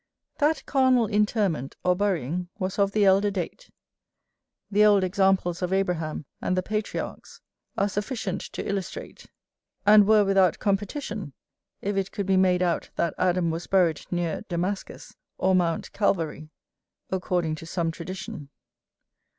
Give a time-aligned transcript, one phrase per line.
[0.39, 3.69] That carnal interment or burying was of the elder date,
[4.71, 7.39] the old examples of Abraham and the patriarchs
[7.77, 9.27] are sufficient to illustrate;
[9.85, 11.33] and were without competition,
[11.83, 16.49] if it could be made out that Adam was buried near Damascus, or Mount Calvary,
[17.11, 18.49] according to some tradition.